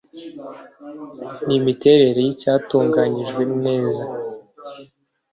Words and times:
n’imiterere 1.47 2.19
y’icyatunganyijwe 2.25 3.41
neza 3.65 4.03